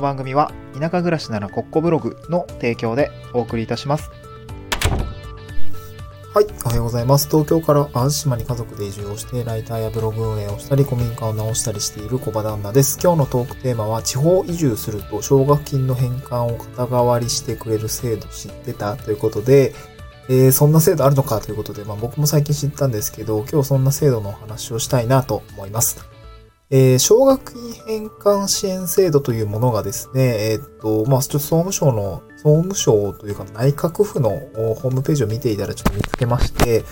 [0.00, 4.10] の番組は田舎暮らしならコッコブログの提供でお送りいたします。
[6.32, 7.28] はい、おはようございます。
[7.28, 13.00] 東京から淡島に家族で移住をして、ライターやブログ運営をしたり、古民家を直したりしている小場旦那です。
[13.02, 19.74] 今日のトークテーマは、地方移住すると奨学金の返還を肩代わりしてくれる制度知ってたということで、
[20.28, 26.19] えー、そんな制度あるのかということで、まあ僕も最近知ったんですけど、今日そんな制度のお話をしたいなと思います。
[26.72, 36.84] えー、奨学金返還支援制度というものがですね、えー、っと、まあ、ちょっと総務省の、総務省というか内閣府のホームページを見ていたらちょっと見つけまして、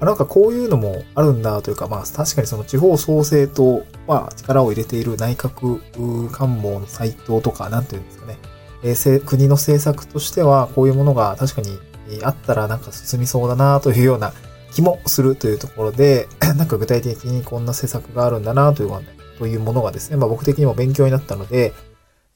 [0.00, 8.38] なんかこういうのもあるんだというか、まあ確かにその地方創生と、まあ力を入れている内閣官房のサイトとか、なんていうんですかね、
[8.84, 11.78] えー、国の政策としてはこういうものが確かに
[12.22, 14.32] あったらなんか進みそうだなというような
[14.72, 18.90] 気もするというところで、 なんか具体的にこんな施策があるんだなという
[19.38, 21.72] というものがですね、まあ僕的にも勉強になったので、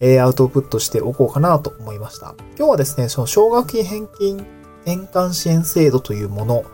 [0.00, 2.34] えー、アウトプットしておこうかなと思いました。
[2.56, 4.46] 今日はですね、その奨学金返金、
[4.84, 6.64] 返還支援制度というもの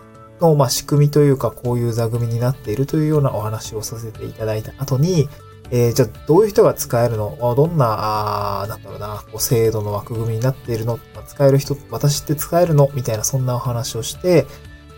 [0.40, 5.28] の、まあ仕組みというか、こういう座組になっているというようなお話をさせていただいた後に、
[5.70, 7.54] えー、じゃあどういう人が使えるの？
[7.56, 12.90] どんな、あなんだろうな、こう制度の枠組みになっているの、使える人、私って使えるの？
[12.94, 14.46] みたいなそんなお話をして、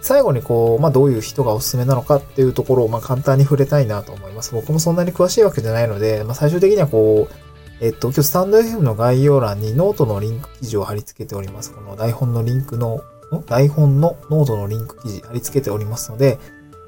[0.07, 4.55] 最後にこう、まあ、どういう人がおすすめなのかっていうところを、まあ、簡単に触れたいなと思います。
[4.55, 11.75] 僕もそんなに詳しいわけじゃないので、まあ、最終的にはこう、えっと、今日スタンド FM の概要欄にノートのリンク記事を貼り付けております。
[11.75, 13.03] この台本のリンクの、
[13.47, 16.39] 台本のノートのリンク記事貼り付けておりますので、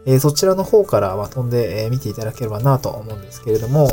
[0.07, 3.89] えー、そちらの方から、まあ、飛んで、えー、見ていただければなと思うんですけれども、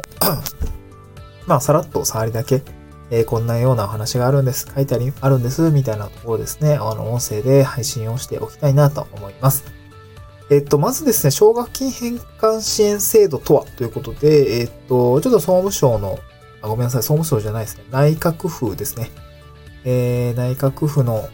[1.47, 2.61] まあ、さらっと触りだけ、
[3.11, 4.67] えー、こんなようなお話があるんです。
[4.73, 5.69] 書いてあり、あるんです。
[5.71, 6.75] みたいなところですね。
[6.75, 9.65] あの、音声で配信をしておきたいなと思います。
[10.49, 16.19] えっと、まずですね、奨学金返還支援制度とはということで、えっと、ちょっと総務省の、
[16.61, 17.83] あ、ごめんなさい、総務省じゃないですね。
[17.91, 19.11] 内閣府ですね。
[19.83, 21.29] えー、内閣府の、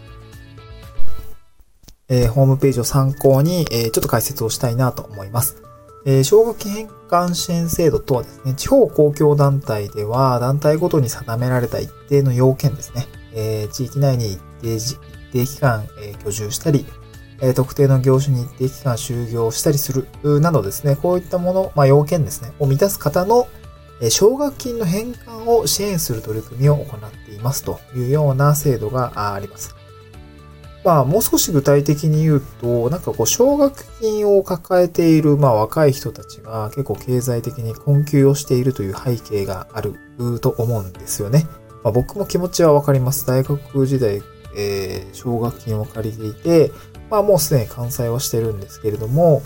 [2.10, 5.62] えー、ホームページを参考に、えー、ちょっと解説をしたいなと思います。
[6.06, 13.08] えー、奨学金返還支援制度とはですね、地方公共団体では団体ごとに定められた一定の要件ですね。
[13.34, 14.98] えー、地域内に一定一
[15.32, 16.86] 定期間、えー、居住したり、
[17.42, 23.48] えー、特定の業種に一定期間就業したりするなどですね、こういったもの、まあ、要件ですね、を満たす方の、
[24.02, 29.81] えー、奨学金の返還を支援する取り組みを行っていますというような制度があります。
[30.84, 39.94] まあ、もう少し具体的に言うと、なんかこう、奨学金を抱えている、まあ、若い人たちが結構経済的に困窮をしているという背景がある
[40.40, 41.46] と思うんですよね。
[41.84, 43.28] まあ、僕も気持ちはわかります。
[43.28, 44.24] 大学時代、
[44.58, 46.72] えー、奨学金を借りていて、
[47.12, 49.44] まあ、もうすでに完済はしてるんですけれども、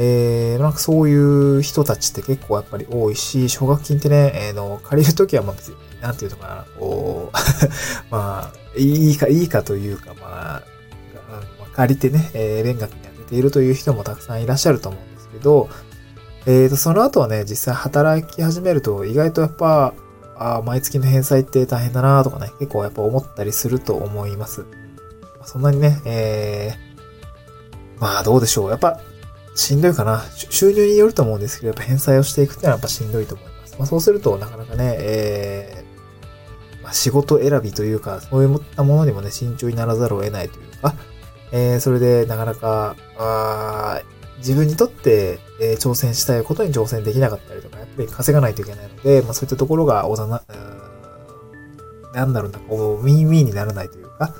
[0.00, 7.36] えー、なんかそういう人たちって結構やっぱり多いし、奨学金ってね、えー、の借りるときはまあ、なんていうのかな、こう、
[8.08, 10.62] まあ、いいか、いいかというか、まあ、
[11.74, 15.68] 借りてね、えー、勉学に当てているという人もたくさんいらっしゃると思うんですけど、
[16.46, 19.94] えーと、その後はね、実際働き始めると意外とやっぱ、
[20.36, 24.64] あ毎月の返済って大変だなとかね、結構やっぱ思ったりすると思います。
[25.44, 28.70] そんなにね、えー、まあどうでしょう。
[28.70, 29.00] やっぱ、
[29.58, 30.22] しんどいかな。
[30.30, 33.76] 収入によると思うんですけど、やっぱ返済をしていくってのはやっぱしんどいと思います。
[33.76, 40.94] まあそうするとなかなかね、えー、まあ、仕事選びというか、そういったものにもね、慎重にならざるを得ないというか、
[41.50, 44.00] えー、それでなかなか、あ
[44.38, 50.40] 自分にとって、えー、挑戦したいことに挑戦できなかったりとか、やっぱり稼がないといけないので、まあそういったところが、おざな、
[52.14, 54.36] なんだろうな、こう、ウィンウィンにならないというか、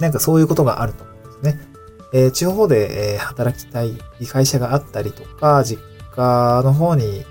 [0.00, 1.73] なんかそういうことがあると思うんですね。
[2.14, 3.98] えー、地方で、え、働きたい
[4.28, 5.82] 会社があったりとか、実
[6.14, 7.24] 家の方に、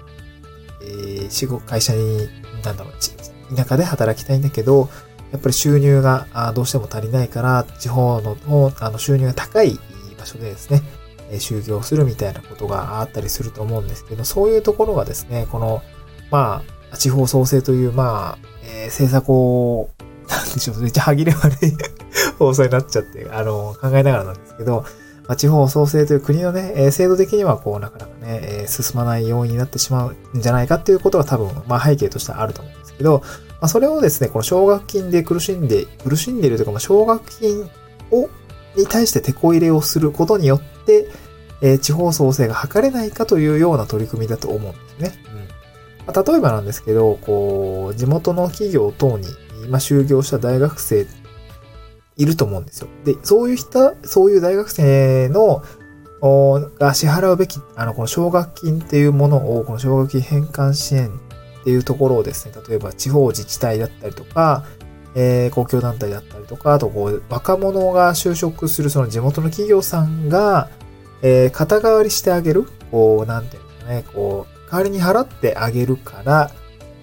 [0.82, 2.28] えー、仕事、会社に、
[2.66, 4.90] なんだろう、田舎で働きたいんだけど、
[5.32, 8.36] やっぱり収入がどうしても足りないから、地方の
[8.78, 9.80] あの収入が高い
[10.20, 10.84] 場所でですね、
[11.32, 15.82] 就業するみたいなことがあったりすると思うんですけど、そういうところがですね、この、
[16.30, 16.62] ま
[16.92, 19.90] あ、地方創生という、まあ、えー、政策を、
[20.28, 21.72] なんでしょう、めっちゃ歯切れ悪い
[22.46, 24.86] 放送になっちゃって、あの、考えながらなんですけど、
[25.28, 33.22] まあ、地方創生という国のね、えー、制度的にはこう、なかなかね、えー、進まない要因になってしまうんじゃないかっていうことが多分、まあ背景としてはあると思うんですけど、
[33.62, 37.70] まあ、それをですね、この奨学金で苦しんで、苦しんでいるというか、ま、奨学金
[38.12, 38.30] を、
[38.76, 41.08] に対して手こ入れをすることによって、
[41.62, 45.24] えー、地方創生が図れないかというような取り組みだと思うんですね。
[45.28, 45.44] うん
[46.06, 49.28] まあ、例えばなんですけど、こう、地元の企業等に、
[49.66, 51.08] 今就業した大学生
[52.18, 52.88] いると思うんですよ。
[53.04, 55.64] で、そういう人、そういう大学生の、
[56.80, 64.64] が支払うべき、あの、この奨学金っていうものを、この奨学金返還支援っていうところをですね、例えば地方自治体だったりとか、
[65.16, 70.70] えー、公共団体だったりとか、あとこう、若者が就職するその地元の企業さんが、
[71.22, 76.52] えー、肩代わりしてあげるこう、なんていうんですかね、こう、代わりに払ってあげるから、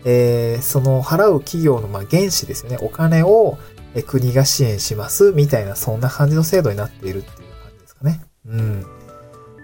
[0.05, 3.59] えー、その払う企業のまあ原資ですよね、お金を
[4.07, 8.21] 国が支援しますみたいな、そんな感じの制度になっているっていう感じですかね。
[8.47, 8.87] うん。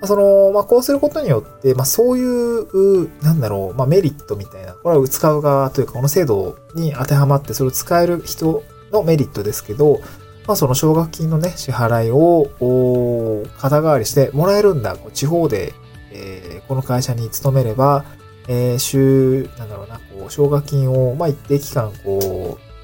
[0.05, 8.63] その、まあ、こうすることによって、まあ、そういう、なんだろう、まあ、メリットみたいな、これは使う側というか、この制度に当てはまって、それを使える人
[8.93, 10.01] のメリットですけど、
[10.47, 14.97] まあ、その奨学金のね、支払いを、お肩代わりしてもらえるんだ。
[15.13, 15.73] 地方で、
[16.13, 18.05] えー、この会社に勤めれば、
[18.49, 22.76] えー、週、なんだろうな、こう、奨学金を、まあ、一定期間、こう、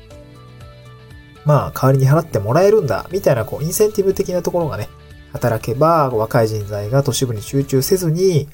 [1.44, 4.88] まあ、代わりに払ってもらえるんだ、みたいな、こう、インセンティブ的なところがね、
[5.32, 8.48] 働けば、若い人材が都市部に集中せずに、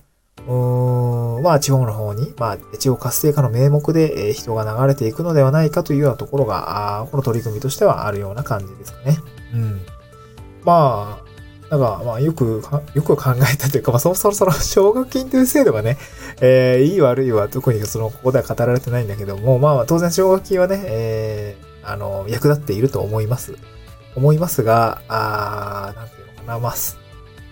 [0.47, 9.19] うーん、まあ、地方の方に、まあ、地方活性化の名目で、え、人が流れていくのではないかというようなところが、この取り組みとしてはあるような感じですかね。
[9.55, 9.81] うん。
[10.65, 11.29] まあ、
[11.71, 12.63] なんか、まあ、よく、
[12.95, 15.99] よく考えたというか、まあ、そもそもその、奨学金という制度がね、
[16.41, 23.57] えー、いい悪いは特にその、ここでは語られてないんだけども、まあ、当然奨学金はね、えー、あの、役立っていると思います。
[24.17, 26.73] 思いますが、あー、なんていうのかな、まあ、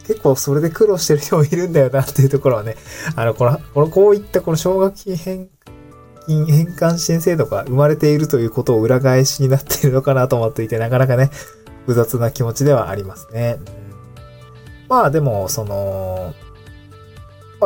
[0.06, 2.76] 結構それで苦労してる人もいるんだよなっていうところはね、
[3.16, 5.48] あの、この、この、こういったこの奨学金返
[6.26, 11.30] 金返還支援制度が生まれているということを裏返しになっているのかなと思っていて、なかなかね、
[11.82, 13.58] 複雑な気持ちではありますね。
[14.88, 16.34] まあでも、その、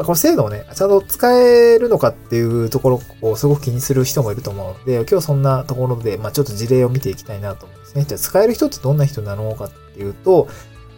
[0.00, 8.04] まこの制度をね、ちゃんと使えるのかっていうところをすごく気にする人もいると思うので、今日そんなところで、まあちょっと事例を見ていきたいなと思うんですね。
[8.04, 10.48] じゃあ使える人ってどんな人なのかっていうと、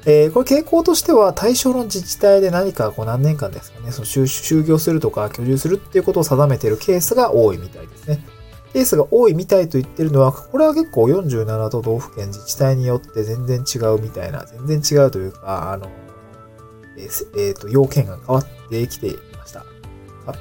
[0.04, 8.24] えー、これ傾向としては対象の自治体で何かこう何年間ですかね、その就業するとか居住するっていうことを定めているケースが多いみたいですね。
[8.72, 15.88] ケースが多いみたいと言ってるのは、これは結構47都道府県自治体によって全然違うみたいな、全然違うというか、あの、
[17.02, 19.64] えー、えー、と、要件が変わってきていました。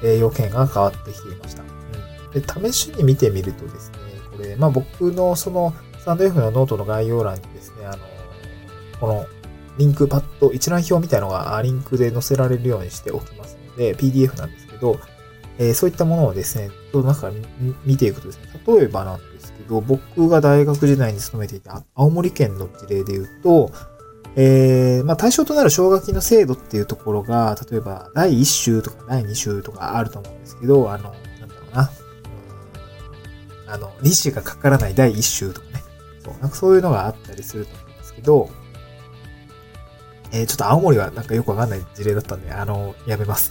[0.02, 1.62] えー、要件が変わってきていました。
[1.62, 2.62] うん。
[2.62, 3.96] で、試しに見てみるとですね、
[4.36, 7.98] これ、まあ僕のその、スタンド F のノートの概要欄にですね、あの、
[9.00, 9.26] この、
[9.78, 14.98] リンクパッド、一覧表みたいなのがリンクで載せられるようにしておきますので、PDF なんですけど、
[15.58, 17.30] えー、そういったものをですね、なんか
[17.84, 23.70] 見ていくとですね、例えばなんですけど、僕が大学時代に勤めていた青森県の事例で言うと、
[24.34, 31.04] えー、まあ対象となる奨学金の制度っていうところが、例えば第1週とか第2週とかあると思うんですけど、あの、
[31.40, 31.90] なんだろうな。
[33.68, 35.82] あの、利子がかからない第1週とかね。
[36.24, 38.48] そう、なんかそういうのがあったりすると思うんですけど、
[40.32, 43.50] えー、ちょっと青森はなんかよくわかんない事例だったんで、あの、やめます。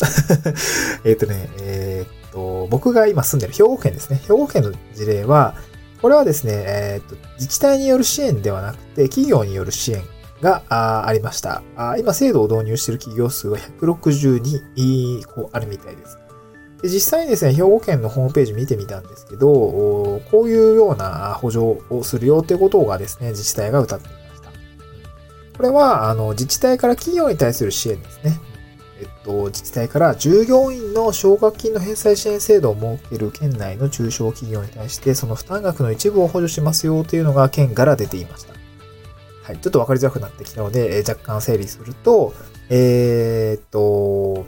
[1.05, 4.19] えっとね、えー、っと、僕が今住んでる兵庫県ですね。
[4.23, 5.55] 兵庫県の事例は、
[6.01, 10.03] これはですね、えー、っと、自治体による支援ではなくて、企業による支援
[10.41, 11.97] がありましたあ。
[11.97, 16.17] 今、制度を導入している企業数は162こうあるみたいです。
[16.81, 19.47] で実際にですね、兵庫県のホームページ見てみたんですけど、
[20.31, 24.49] こういうような補助をするよってことがですね、自治体が歌っていました。
[25.57, 28.39] これは、あの、自治体から企業に対する支援ですね。
[28.99, 38.60] えっと、自治体から従業員の奨学金の返済支援制度を設ける県内の中小企業に対して、その負担額の一部を補助しますよというのが県から出ていました。
[39.57, 42.33] ちょっとわかりづらくなってきたので、えー、若干整理すると、
[42.69, 44.45] えー、っと、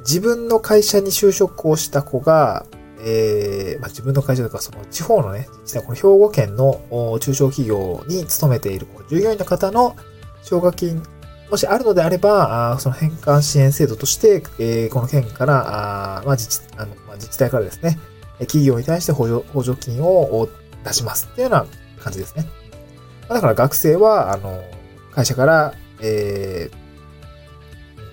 [0.00, 2.66] 自分の会社に就職をした子が、
[3.00, 6.80] えー、まあ、自分の会社とか、その地方のね、実はこの兵庫県の
[7.20, 9.96] 中小企業に勤めている従業員の方の
[10.42, 11.02] 奨学金、
[11.50, 17.98] もしあるのであれば、あその返還支援制度として、えー、この県から、あまあ、自治あのまあ、自治体からですね、
[18.40, 20.48] 企業に対して補助補助金を
[20.84, 21.66] 出しますっていうような
[22.02, 22.46] 感じですね。
[23.28, 24.62] だから学生は、あの、
[25.12, 26.70] 会社から、え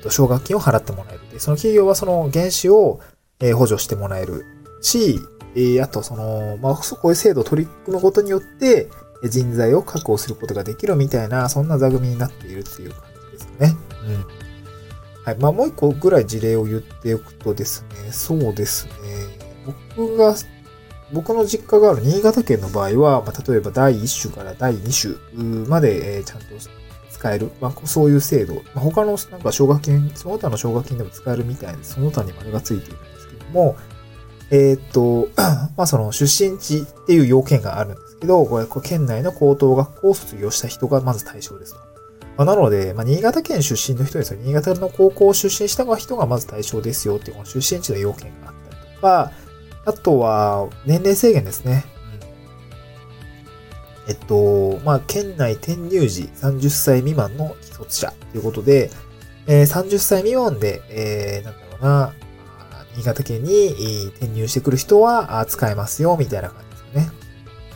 [0.04, 1.22] ー、奨学金を払ってもらえる。
[1.32, 3.00] で、その企業はその原資を、
[3.40, 4.46] え、補助してもらえる
[4.82, 5.20] し、
[5.56, 8.90] えー、あとその、まあ、こういう制度を取り組むことによって、
[9.24, 13.00] 人材を確保することができるみたいな、そんな座組になっているっていう感
[13.32, 13.76] じですね。
[14.06, 15.24] うん。
[15.24, 15.38] はい。
[15.40, 18.92] まあ、もう一個ぐらい事例を言っておくとですね、そうですね。
[19.66, 20.36] 僕が
[21.14, 26.46] 僕の実家がある新潟県の場合は、まあ、例えば第1種から第2種まで、えー、ちゃんと
[27.12, 33.76] 使える、まあ、そういう制度、まあ、他のなんか奨学金、その他の奨学金でも使えるみたいで、その他に丸がついているんですけども、
[34.52, 35.30] えー、っと、
[35.78, 41.80] まあその出身地っていう要件があるんですけど、これ、県内の高等学校を卒業した人がまず対象ですと。
[42.38, 44.40] まあ、なので、まあ、新潟県出身の人ですよ。
[44.42, 49.32] 新潟の高校を出身した人がまず対象ですよっていう、この出身地の要件があったりとか、
[49.86, 51.86] あとは、年齢制限ですね。
[54.06, 58.90] うん、えっと、まあ、県内転入時30歳未満の既卒者ということで、
[59.48, 62.14] えー、30歳未満で、えー、なんだろうな、
[62.96, 67.12] 新潟県に転入してくる人は使えますよ、みたいな感じですよね。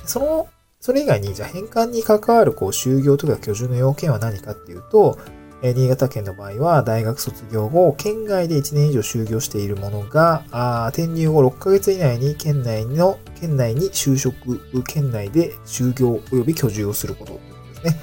[0.05, 0.49] その、
[0.79, 5.19] それ以外に、じゃあ返還に関わる、こう、就業とか居住の要件は何かっていうと、
[5.61, 17.39] え新潟県の場合は、大学卒業後、県外で1年以上就業している者が、あ転入後6ヶ月以内に県内の、県内に就職、県内で就業及び居住をすることで
[17.75, 18.01] すね。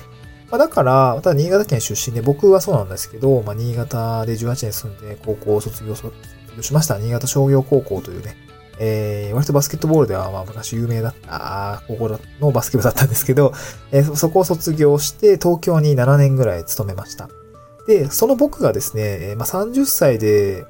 [0.51, 6.15] まあ、だから、また新潟県出身で、僕はそうなんですけど、まあ、新潟で18年住んで高校を卒業、卒
[6.57, 6.99] 業しました。
[6.99, 8.37] 新潟商業高校というね、
[8.79, 13.53] えー、割とバスケットボールではまあ昔有名だった高校のバスケ部だったんですけど、
[13.91, 17.31] えー、そこを卒業して東京に7年ぐらい勤めました。
[17.87, 20.65] で、その僕がですね、まあ、30歳で、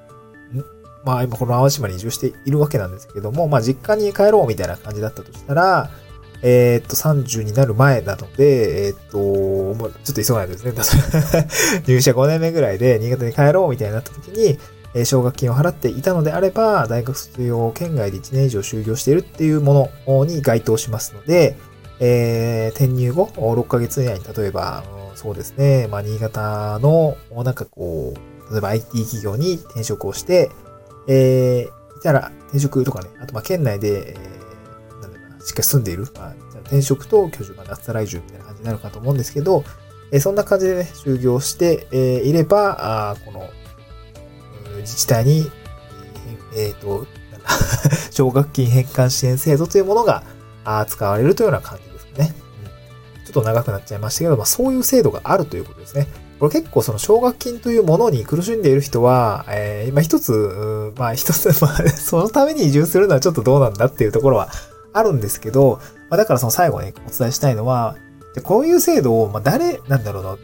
[1.05, 5.91] まあ今この淡島に移住しているわけなんですけども、まあ実家に帰ろうみたいな感じだったとしたら、
[6.43, 10.73] えー、っと、30になる前なので、えー、っと、もうちょっと急がないですね。
[11.87, 14.59] 入社5年目ぐらいで新潟に帰ろうみたいになった時に、
[14.95, 21.57] え奨学金を払っていたのであれば、大学卒業県外で1年以上就業しているっていうものに該当しますので、
[22.01, 24.83] えー、転入後6ヶ月以内に例えば、
[25.17, 25.89] そうですね。
[25.91, 30.51] まあ、新潟の、なんかこう、例えば IT 企業に転職をして、
[31.09, 39.65] えー、いたら転職とかね、あとまあ県内で、えー、なんだろうな、しっかり住んでいる、まあ、転職と居住、まあ、脱サラ移住みたいな感じになるかと思うんですけど、
[40.13, 43.49] えー、そんな感じでね、就業して、えー、いれば、あこの、
[44.81, 45.51] 自治体に、
[46.55, 47.07] えっ、ー、と、
[48.11, 50.23] 奨学金返還支援制度というものが
[50.87, 51.96] 使われるというような感じです。
[53.41, 56.07] と長くなっちゃいましたけど、まあ、そういう制度があるということですね。
[56.39, 64.51] これ結構その奨学金というものに苦しんでいる人は、えー、まあ一つ、まあ一つ、 まあそのために移住するのはちょっとどうなんだっていうところは
[64.93, 67.97] あるんですけど、まあだからその最後にお伝えしたいのは、
[68.43, 70.39] こういう制度を、まあ誰、なんだろう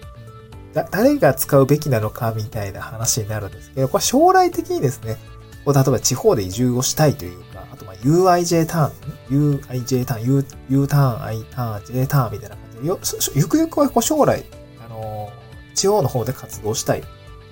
[0.74, 5.18] な、誰が使うべきなのかみたいな話になるんですけど、これ将来的にですね、
[5.66, 12.98] 例えば地方で移住をしたいというか、あとまあ UIJ ターン、UIJ ターン、U, U ターン、I ターン、J ターンみたいな感じ、よ
[13.34, 14.44] ゆくゆくはこう将来、
[14.84, 15.30] あの、
[15.74, 17.02] 地方の方で活動したい、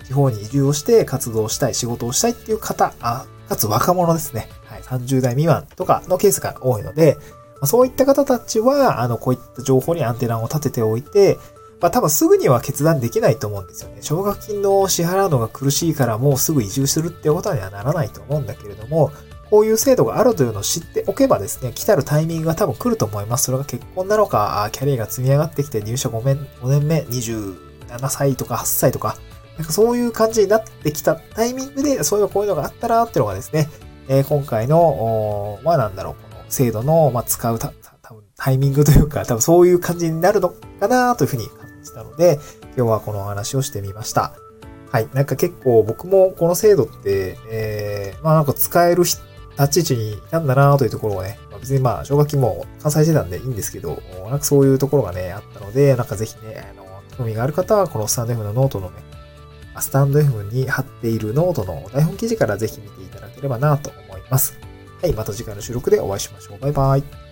[0.06, 4.48] 地方に移住をして活動したい、仕事をしたいっていう方、あかつ若者ですね。
[4.64, 7.16] はい、30代未満とかのケースが多いので、
[7.64, 11.38] そういった方たちは、あの、こういった情報にアンテナを立てておいて、
[11.80, 13.98] まあ多分すぐには決断できないと思うんですよね。
[14.02, 19.10] 奨学金の支払うのが苦しいからもうすぐ移住するってことにはならないと思うんだけれども、
[19.50, 23.44] こういう制度があるというのを知っておけばですね、来たるタイミングが多分来ると思います。
[23.44, 29.16] それが結婚なのか、キャリアが積み上がってきて入社5年 ,5 年目、27歳とか8歳とか、
[29.58, 33.68] なんかそういう感じになってきたタイミングで、そういうこういうのがあったらっていうのがですね、
[34.08, 41.44] えー、今回の、まあなんだろう、この制度の、まあ、使うた多分タイミングというか、多分そういう感じになるのかなというふうに
[41.82, 42.38] したので、
[42.76, 44.32] 今日はこの話をしてみました。
[44.92, 45.08] はい。
[45.12, 49.22] なんか結構僕もこの制度って、えー、まあなんか使える人
[49.60, 56.86] 立ち位置にいたんだなというところをね、まあ、別にまあ、奨学金も完済してたんでいいんですけど、なんかそういうところがね、あったので、なんかぜひね、あの、
[57.16, 59.02] 興味がある方は、このスタンド F のノートのね、
[59.78, 64.58] スタンド F に貼っているノートの台本記事からぜひ見ていただければなと思います。
[65.02, 65.12] はい。
[65.12, 66.58] また次回の収録でお会いしましょう。
[66.58, 67.29] バイバイ。